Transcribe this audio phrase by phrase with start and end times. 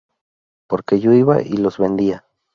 [0.67, 2.25] Porque yo iba y los vendía.